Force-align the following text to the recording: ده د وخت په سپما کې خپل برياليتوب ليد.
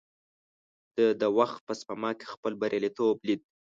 ده 0.97 1.07
د 1.21 1.23
وخت 1.37 1.59
په 1.67 1.73
سپما 1.79 2.11
کې 2.17 2.25
خپل 2.33 2.51
برياليتوب 2.61 3.15
ليد. 3.27 3.41